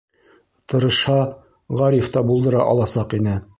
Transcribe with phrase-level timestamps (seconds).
[0.73, 1.17] Тырышһа,
[1.83, 3.41] Ғариф та булдыра аласаҡ ине.